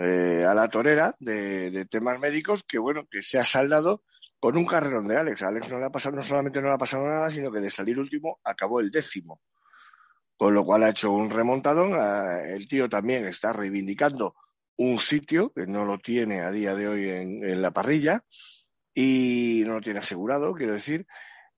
[0.00, 4.02] eh, a la torera de, de, temas médicos que, bueno, que se ha saldado
[4.44, 5.42] con un carrerón de Alex.
[5.42, 7.70] Alex no le ha pasado, no solamente no le ha pasado nada, sino que de
[7.70, 9.40] salir último acabó el décimo.
[10.36, 11.92] Con lo cual ha hecho un remontadón.
[12.46, 14.34] El tío también está reivindicando
[14.76, 18.24] un sitio que no lo tiene a día de hoy en, la parrilla
[18.92, 21.06] y no lo tiene asegurado, quiero decir.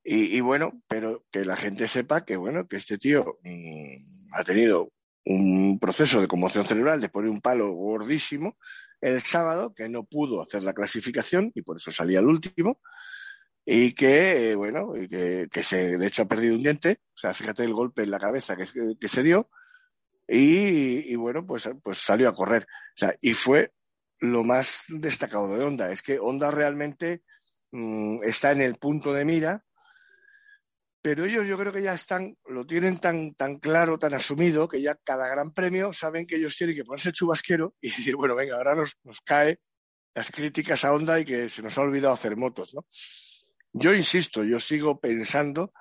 [0.01, 4.93] Y, bueno, pero que la gente sepa que bueno, que este tío mm, ha tenido
[5.29, 8.57] un proceso de conmoción cerebral de poner un palo gordísimo
[9.01, 12.79] el sábado, que no pudo hacer la clasificación y por eso salía el último.
[13.65, 17.63] Y que, bueno, y que, se, de hecho ha perdido un diente, o sea, fíjate
[17.63, 18.65] el golpe en la cabeza que,
[18.97, 19.49] que se dio,
[20.27, 22.63] y, bueno, pues, pues salió a correr.
[22.63, 23.71] O sea, y fue
[24.19, 25.91] lo más destacado de Honda.
[25.91, 27.23] Es que Honda realmente
[27.71, 29.63] mm, está en el punto de mira,
[31.07, 34.81] pero ellos yo creo que ya están, lo tienen tan, tan claro, tan asumido, que
[34.81, 38.57] ya cada gran premio saben que ellos tienen que ponerse chubasquero y decir, bueno, venga,
[38.57, 39.61] ahora nos, nos cae
[40.13, 42.85] las críticas a Honda y que se nos ha olvidado hacer motos, ¿no?
[43.71, 45.71] Yo insisto, yo sigo pensando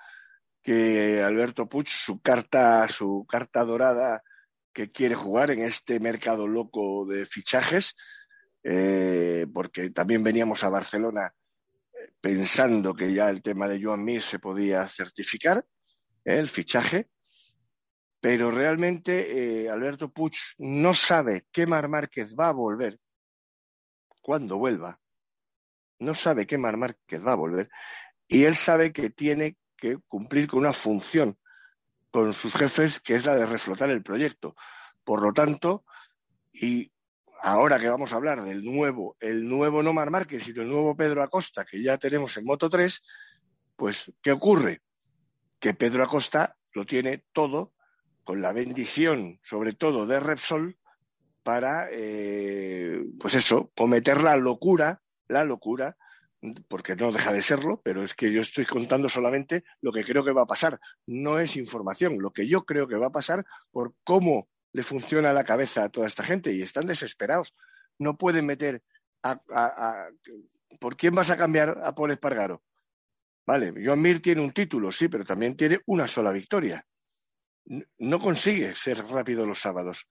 [0.63, 4.23] que Alberto Puig, su carta, su carta dorada
[4.73, 7.97] que quiere jugar en este mercado loco de fichajes,
[8.63, 11.35] eh, porque también veníamos a Barcelona
[12.21, 15.65] pensando que ya el tema de Joan Mir se podía certificar,
[16.25, 17.09] eh, el fichaje,
[18.21, 22.99] pero realmente Alberto Puig no sabe qué Mar Márquez va a volver
[24.21, 24.99] cuando vuelva.
[26.01, 27.71] No sabe qué Mar Márquez va a volver.
[28.27, 31.39] Y él sabe que tiene que cumplir con una función
[32.11, 34.57] con sus jefes, que es la de reflotar el proyecto.
[35.05, 35.85] Por lo tanto,
[36.53, 36.91] y
[37.43, 41.23] ahora que vamos a hablar del nuevo, el nuevo Nomar Márquez y del nuevo Pedro
[41.23, 43.03] Acosta, que ya tenemos en Moto 3,
[43.77, 44.83] pues, ¿qué ocurre?
[45.59, 47.73] Que Pedro Acosta lo tiene todo
[48.25, 50.79] con la bendición, sobre todo de Repsol,
[51.43, 55.97] para, eh, pues eso, cometer la locura, la locura
[56.69, 60.25] porque no deja de serlo, pero es que yo estoy contando solamente lo que creo
[60.25, 60.79] que va a pasar.
[61.07, 65.33] No es información, lo que yo creo que va a pasar por cómo le funciona
[65.33, 67.55] la cabeza a toda esta gente y están desesperados.
[67.99, 68.83] No pueden meter
[69.23, 70.11] a,
[70.79, 72.63] ¿Por quién vas a cambiar a Paul Espargaro?
[73.47, 76.87] Vale, Joan Mir tiene un título, sí, pero también tiene una sola victoria.
[77.99, 80.07] No consigue ser rápido los sábados.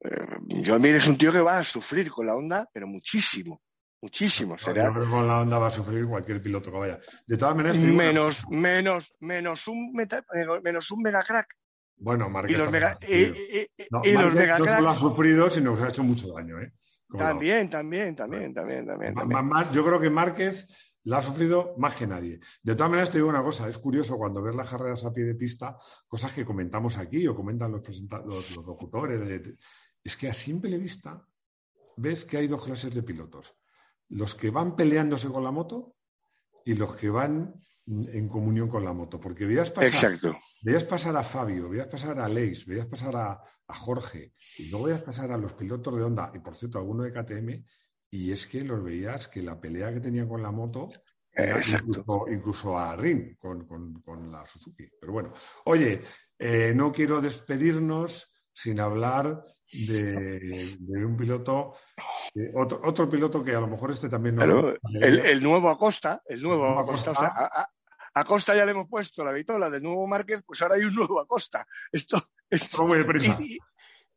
[0.00, 3.62] Eh, Joan Mir es un tío que va a sufrir con la onda, pero muchísimo.
[4.02, 4.58] Muchísimo.
[4.58, 4.86] Será...
[4.86, 6.98] Yo creo que con la onda va a sufrir cualquier piloto que vaya.
[7.24, 7.78] De todas maneras.
[7.78, 11.54] Menos, menos, menos un, menos un mega crack.
[11.98, 12.56] Bueno, Márquez.
[12.56, 14.66] Y los mega, y, los cracks.
[14.66, 16.72] No lo ha sufrido, sino que ha hecho mucho daño, ¿eh?
[17.16, 19.72] también, también, también, también, también, también.
[19.72, 20.66] Yo creo que Márquez
[21.04, 22.38] la ha sufrido más que nadie.
[22.62, 25.24] De todas maneras, te digo una cosa, es curioso cuando ves las carreras a pie
[25.24, 29.56] de pista, cosas que comentamos aquí o comentan los, los, los locutores,
[30.04, 31.24] es que a simple vista
[31.96, 33.56] ves que hay dos clases de pilotos
[34.08, 35.94] los que van peleándose con la moto
[36.64, 37.54] y los que van
[38.12, 39.18] en comunión con la moto.
[39.18, 40.18] Porque veías pasar,
[40.62, 45.02] veías pasar a Fabio, veías pasar a Alex, veías pasar a, Jorge, y luego veías
[45.02, 47.64] pasar a los pilotos de Honda, y por cierto, alguno de KTM,
[48.10, 50.88] y es que los veías que la pelea que tenían con la moto
[52.28, 54.88] incluso, a Rin con, la Suzuki.
[55.00, 55.32] Pero bueno,
[55.66, 56.00] oye,
[56.38, 61.74] eh, no quiero despedirnos sin hablar de, un piloto,
[62.54, 64.72] otro, piloto que a lo mejor este también no.
[65.00, 67.12] el, nuevo Acosta, el nuevo, Acosta.
[67.16, 67.68] a,
[68.20, 71.20] Acosta ya le hemos puesto la vitola del nuevo Márquez, pues ahora hay un nuevo
[71.20, 71.66] Acosta.
[71.92, 72.86] Esto, esto
[73.20, 73.58] y,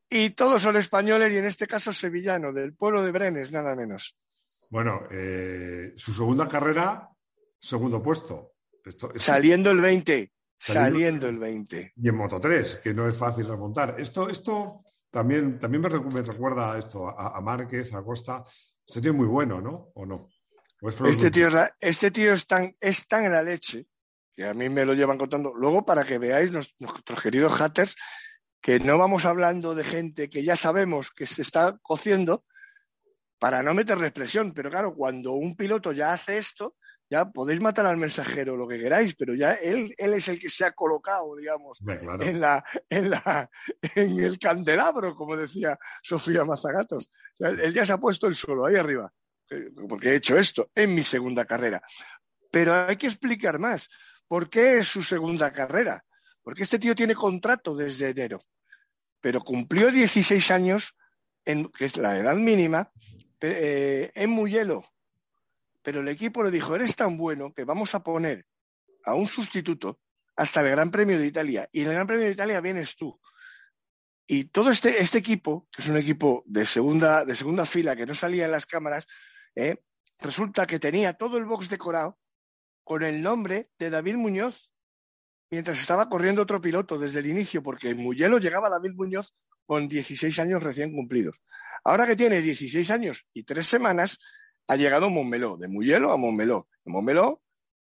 [0.09, 4.15] y, todos son españoles y en este caso sevillano, del pueblo de Brenes, nada menos.
[4.71, 7.09] Bueno, eh, su segunda carrera,
[7.59, 8.53] segundo puesto.
[9.15, 10.31] Saliendo el 20.
[10.57, 11.93] Saliendo, el 20.
[11.97, 13.95] Y en Moto 3, que no es fácil remontar.
[13.99, 15.89] Esto, esto también, también me,
[16.21, 18.43] recuerda esto a, Márquez, a Costa.
[18.87, 19.91] Este tío es muy bueno, ¿no?
[19.95, 20.29] ¿O no?
[21.05, 23.87] este, tío es este tío es tan, es tan en la leche
[24.41, 25.53] que a mí me lo llevan contando.
[25.53, 27.95] Luego, para que veáis nuestros queridos haters,
[28.59, 32.43] que no vamos hablando de gente que ya sabemos que se está cociendo
[33.39, 34.51] para no meterle presión.
[34.53, 36.75] Pero claro, cuando un piloto ya hace esto,
[37.07, 40.49] ya podéis matar al mensajero lo que queráis, pero ya él, él es el que
[40.49, 41.79] se ha colocado, digamos,
[42.21, 43.47] en, la, en, la,
[43.95, 47.11] en el candelabro, como decía Sofía Mazagatos.
[47.37, 49.11] él ya se ha puesto el suelo ahí arriba,
[49.51, 51.79] eh, porque he hecho esto en mi segunda carrera.
[52.49, 53.87] Pero hay que explicar más.
[54.31, 56.05] ¿Por qué es su segunda carrera?
[56.41, 58.39] Porque este tío tiene contrato desde enero,
[59.19, 60.95] pero cumplió 16 años,
[61.43, 62.93] en, que es la edad mínima,
[63.41, 64.83] eh, en Muyelo,
[65.81, 68.45] pero el equipo le dijo, eres tan bueno que vamos a poner
[69.03, 69.99] a un sustituto
[70.37, 71.67] hasta el Gran Premio de Italia.
[71.73, 73.19] Y en el Gran Premio de Italia vienes tú.
[74.25, 78.05] Y todo este, este equipo, que es un equipo de segunda, de segunda fila que
[78.05, 79.07] no salía en las cámaras,
[79.55, 79.83] ¿eh?
[80.19, 82.20] resulta que tenía todo el box decorado
[82.91, 84.69] con el nombre de David Muñoz,
[85.49, 89.33] mientras estaba corriendo otro piloto desde el inicio, porque en Mugello llegaba David Muñoz
[89.65, 91.41] con 16 años recién cumplidos.
[91.85, 94.17] Ahora que tiene 16 años y tres semanas,
[94.67, 96.67] ha llegado Montmeló, de Muyelo a Montmeló.
[96.83, 97.41] En Montmeló,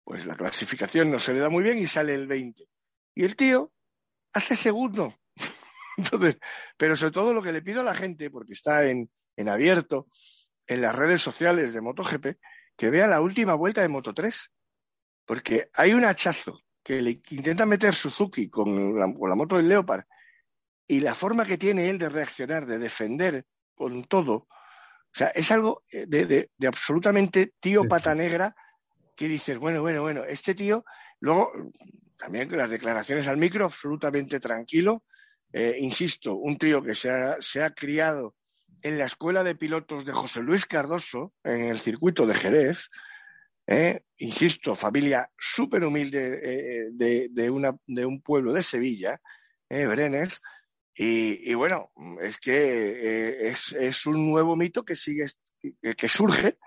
[0.02, 2.64] pues la clasificación no se le da muy bien y sale el 20.
[3.14, 3.70] Y el tío
[4.32, 5.14] hace segundo.
[5.96, 6.40] Entonces,
[6.76, 10.08] pero sobre todo lo que le pido a la gente, porque está en, en abierto,
[10.66, 12.26] en las redes sociales de MotoGP,
[12.76, 14.50] que vea la última vuelta de Moto 3.
[15.28, 19.68] Porque hay un hachazo que le intenta meter Suzuki con la, con la moto del
[19.68, 20.02] Leopard
[20.88, 23.44] y la forma que tiene él de reaccionar, de defender
[23.76, 24.48] con todo,
[25.14, 28.54] o sea, es algo eh, de, absolutamente tío pata negra
[29.16, 30.84] que dices, bueno, bueno, bueno, este tío,
[31.20, 31.52] luego
[32.16, 35.04] también las declaraciones al micro, absolutamente tranquilo.
[35.52, 38.36] Eh, insisto, un tío que se ha, criado
[38.82, 42.90] en la escuela de pilotos de José Luis Cardoso, en el circuito de Jerez,
[43.68, 49.20] eh, insisto, familia súper humilde de, de, un pueblo de Sevilla,
[49.68, 50.40] Brenes,
[51.00, 55.26] y, bueno, es que eh, es, un nuevo mito que sigue,
[55.96, 56.58] que, surge,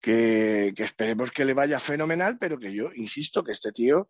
[0.00, 4.08] que, esperemos que le vaya fenomenal, pero que yo insisto que este tío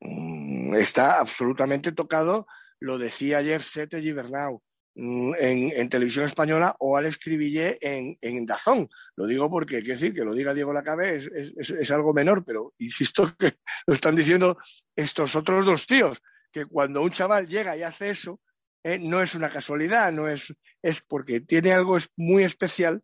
[0.00, 2.48] mm, está absolutamente tocado.
[2.80, 4.60] Lo decía ayer Sete Gibernau
[4.94, 8.88] mm, en, televisión española o al escribille en, en Dazón.
[9.16, 11.30] Lo digo porque, quiero decir, que lo diga Diego Lacabe es,
[11.70, 13.54] es, algo menor, pero insisto que
[13.86, 14.58] lo están diciendo
[14.96, 18.40] estos otros dos tíos, que cuando un chaval llega y hace eso,
[18.84, 20.52] eh, no es una casualidad, no es,
[20.82, 23.02] es porque tiene algo muy especial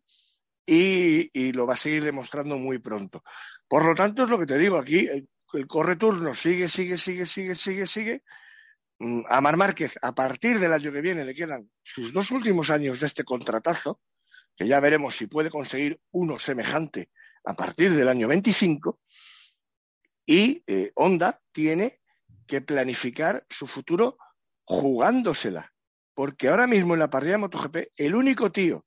[0.69, 3.23] y, lo va a seguir demostrando muy pronto.
[3.67, 5.27] Por lo tanto, es lo que te digo aquí, el,
[5.67, 8.23] corre turno sigue, sigue, sigue, sigue, sigue, sigue.
[8.99, 12.69] Mm, a Mar Márquez, a partir del año que viene, le quedan sus dos últimos
[12.69, 14.01] años de este contratazo,
[14.55, 17.09] que ya veremos si puede conseguir uno semejante
[17.45, 18.99] a partir del año 25.
[20.25, 22.01] Y eh, Honda tiene
[22.45, 24.17] que planificar su futuro
[24.65, 25.73] jugándosela.
[26.13, 28.85] Porque ahora mismo en la parrilla de MotoGP, el único tío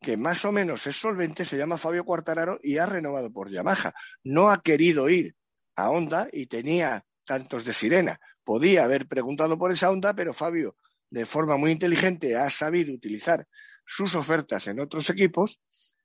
[0.00, 3.94] que más o menos es solvente se llama Fabio Quartararo y ha renovado por Yamaha.
[4.24, 5.34] No ha querido ir
[5.76, 8.20] a Honda y tenía cantos de sirena.
[8.44, 10.76] Podía haber preguntado por esa Honda, pero Fabio,
[11.10, 13.46] de forma muy inteligente, ha sabido utilizar
[13.86, 15.60] sus ofertas en otros equipos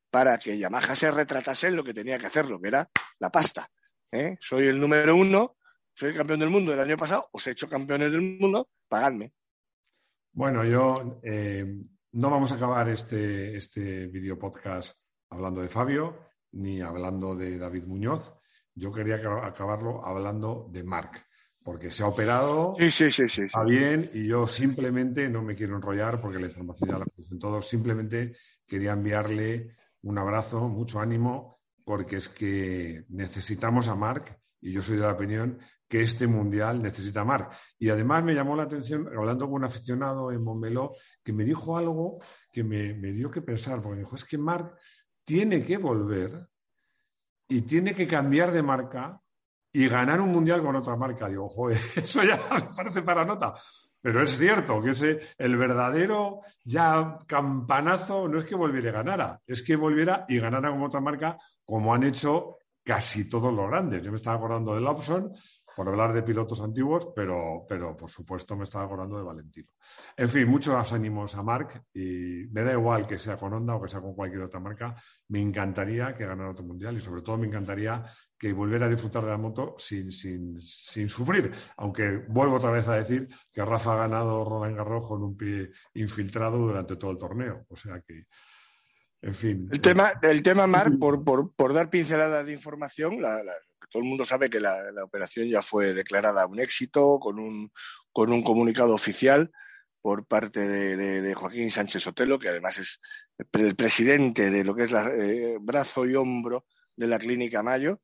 [0.10, 3.70] para que Yamaha se retratase en lo que tenía que hacerlo, que era la pasta.
[4.12, 4.38] ¿eh?
[4.40, 5.58] Soy el número uno,
[5.94, 9.34] soy campeón del mundo el año pasado, os he hecho campeones del mundo, pagadme.
[10.32, 11.66] Bueno, yo eh,
[12.12, 14.98] no vamos a acabar este, este video podcast
[15.30, 18.34] hablando de Fabio ni hablando de David Muñoz.
[18.74, 21.27] Yo quería acabarlo hablando de Marc,
[21.68, 25.54] porque se ha operado, sí, sí, sí, sí, está bien, y yo simplemente no me
[25.54, 27.68] quiero enrollar porque la información ya la en todos.
[27.68, 34.82] Simplemente quería enviarle un abrazo, mucho ánimo, porque es que necesitamos a Marc y yo
[34.82, 37.52] soy de la opinión que este mundial necesita Marc.
[37.78, 41.78] Y además me llamó la atención, hablando con un aficionado en Montmeló, que me dijo
[41.78, 44.74] algo que me, dio que pensar, porque me dijo, es que Marc
[45.26, 46.48] tiene que volver
[47.50, 49.22] y tiene que cambiar de marca
[49.78, 51.30] y ganar un mundial con otra marca.
[51.30, 53.54] Digo, joder, eso ya me parece para nota.
[54.02, 59.40] Pero es cierto que ese, el verdadero ya campanazo no es que volviera a ganar,
[59.46, 64.02] es que volviera y ganara con otra marca, como han hecho casi todos los grandes.
[64.02, 65.32] Yo me estaba acordando de Lobson,
[65.78, 69.70] por hablar de pilotos antiguos, pero, pero por supuesto me estaba acordando de Valentino.
[70.16, 73.84] En fin, muchos ánimos a Marc y me da igual que sea con Honda o
[73.84, 74.96] que sea con cualquier otra marca.
[75.28, 78.04] Me encantaría que ganara otro mundial y sobre todo me encantaría
[78.38, 81.52] que volviera a disfrutar de la moto sin, sin, sin sufrir.
[81.78, 85.72] Aunque vuelvo otra vez a decir que Rafa ha ganado Roland Garros con un pie
[85.96, 87.66] infiltrado durante todo el torneo.
[87.70, 88.26] O sea que,
[89.22, 89.70] en fin.
[89.72, 93.42] El tema, el tema Marc, por, por, por dar pinceladas de información, la,
[93.90, 97.72] todo el mundo sabe que la, operación ya fue declarada un éxito con un,
[98.12, 99.52] con un comunicado oficial.
[100.02, 103.02] por parte de, Joaquín Sánchez Sotelo, que además es
[103.54, 106.66] el presidente de lo que es el eh, brazo y hombro
[106.96, 108.02] de la Clínica Mayo,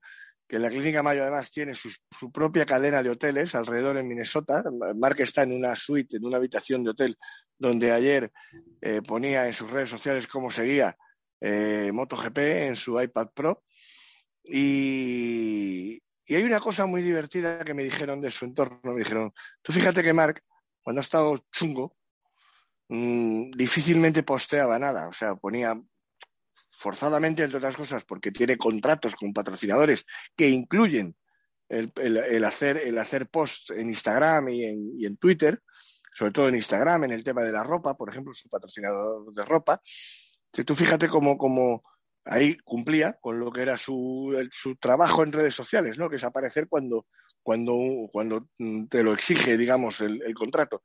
[0.53, 1.89] que la Clínica Mayo además tiene su,
[2.31, 4.63] propia cadena de hoteles alrededor en Minnesota.
[4.95, 7.17] Mark está en una suite, en una habitación de hotel,
[7.57, 8.31] donde ayer
[8.79, 10.95] eh, ponía en sus redes sociales cómo seguía
[11.41, 13.63] eh, MotoGP en su iPad Pro.
[14.43, 18.79] Y, y hay una cosa muy divertida que me dijeron de su entorno.
[18.83, 19.33] Me dijeron,
[19.63, 20.39] tú fíjate que Mark,
[20.83, 21.97] cuando ha estado chungo,
[22.89, 25.07] mmm, difícilmente posteaba nada.
[25.07, 25.81] O sea, ponía
[26.83, 30.05] forzadamente, entre otras cosas, porque tiene contratos con patrocinadores
[30.35, 31.15] que incluyen
[31.69, 35.61] el, hacer, el hacer posts en Instagram y en, y en, Twitter,
[36.13, 39.45] sobre todo en Instagram, en el tema de la ropa, por ejemplo, su patrocinador de
[39.45, 39.81] ropa.
[40.51, 41.83] Si tú fíjate cómo, cómo
[42.25, 46.09] ahí cumplía con lo que era su, su trabajo en redes sociales, ¿no?
[46.09, 47.07] Que es aparecer cuando,
[47.41, 47.75] cuando,
[48.11, 48.49] cuando
[48.89, 50.83] te lo exige, digamos, el, contrato.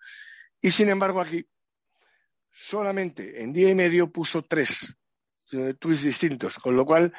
[0.61, 1.44] Y sin embargo, aquí
[2.53, 4.94] solamente en día y medio puso tres
[5.49, 7.12] tweets distintos, con lo cual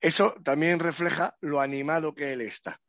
[0.00, 2.80] eso también refleja lo animado que él está.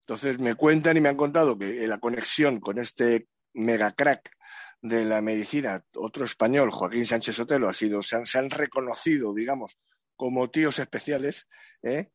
[0.00, 4.30] Entonces me cuentan y me han contado que la conexión con este mega crack
[4.80, 9.78] de la medicina, otro español, Joaquín Sánchez Otelo, ha sido, se han, reconocido, digamos,
[10.14, 11.48] como tíos especiales,
[11.82, 12.10] ¿eh?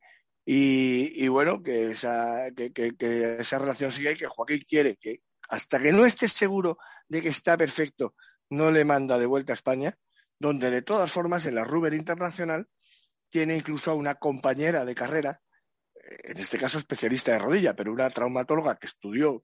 [0.45, 2.95] y, bueno, que esa, que,
[3.39, 6.77] esa relación sigue y que Joaquín quiere que hasta que no esté seguro
[7.09, 8.15] de que está perfecto,
[8.49, 9.97] no le manda de vuelta a España,
[10.41, 12.67] donde de todas formas en la Ruber Internacional
[13.29, 15.41] tiene incluso a una compañera de carrera
[16.03, 19.43] en este caso especialista de rodilla, pero una traumatóloga que estudió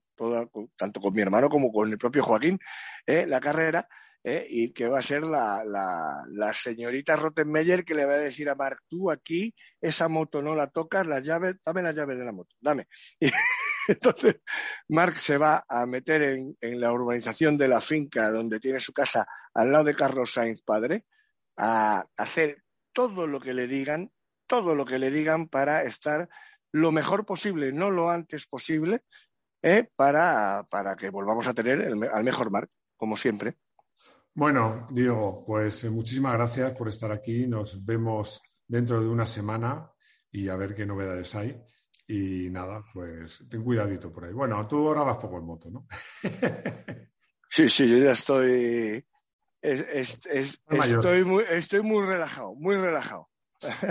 [0.76, 2.58] tanto con mi hermano como con el propio Joaquín
[3.06, 3.88] eh, la carrera
[4.24, 8.48] eh, y que va a ser la, la, señorita Rottenmeier que le va a decir
[8.48, 12.24] a Mark, tú aquí esa moto no la tocas, las llaves, dame las llaves de
[12.24, 12.88] la moto, dame.
[13.92, 14.40] entonces
[14.88, 19.26] Mark se va a meter en, la urbanización de la finca donde tiene su casa
[19.54, 21.06] al lado de Carlos Sainz padre,
[21.56, 22.62] a hacer
[22.92, 24.12] todo lo que le digan,
[24.46, 26.28] todo lo que le digan para estar
[26.70, 29.04] lo mejor posible, no lo antes posible,
[29.62, 29.88] ¿eh?
[29.96, 31.80] para, para, que volvamos a tener
[32.12, 33.56] al mejor mar, como siempre.
[34.34, 37.46] Bueno, Diego, pues eh, muchísimas gracias por estar aquí.
[37.46, 39.90] Nos vemos dentro de una semana
[40.30, 41.60] y a ver qué novedades hay.
[42.10, 44.32] Y nada, pues ten cuidadito por ahí.
[44.32, 45.86] Bueno, tú ahora vas poco en moto, ¿no?
[47.46, 49.04] sí, sí, yo ya estoy.
[49.60, 53.28] estoy, muy, estoy muy relajado, muy relajado.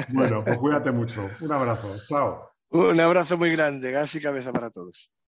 [0.09, 1.29] Bueno, pues cuídate mucho.
[1.41, 1.95] Un abrazo.
[2.07, 2.49] Chao.
[2.69, 5.11] Un abrazo muy grande, gas y cabeza para todos.